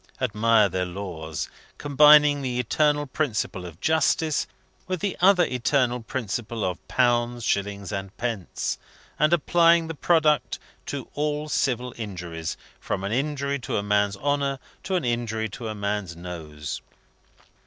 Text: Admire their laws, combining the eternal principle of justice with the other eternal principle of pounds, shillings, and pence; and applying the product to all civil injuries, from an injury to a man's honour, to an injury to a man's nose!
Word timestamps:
Admire 0.19 0.67
their 0.67 0.83
laws, 0.83 1.47
combining 1.77 2.41
the 2.41 2.59
eternal 2.59 3.05
principle 3.05 3.67
of 3.67 3.79
justice 3.79 4.47
with 4.87 4.99
the 4.99 5.15
other 5.21 5.43
eternal 5.45 6.01
principle 6.01 6.65
of 6.65 6.87
pounds, 6.87 7.43
shillings, 7.43 7.91
and 7.91 8.17
pence; 8.17 8.79
and 9.19 9.31
applying 9.31 9.85
the 9.87 9.93
product 9.93 10.57
to 10.87 11.07
all 11.13 11.47
civil 11.47 11.93
injuries, 11.97 12.57
from 12.79 13.03
an 13.03 13.11
injury 13.11 13.59
to 13.59 13.77
a 13.77 13.83
man's 13.83 14.17
honour, 14.17 14.57
to 14.81 14.95
an 14.95 15.05
injury 15.05 15.47
to 15.47 15.67
a 15.67 15.75
man's 15.75 16.15
nose! 16.15 16.81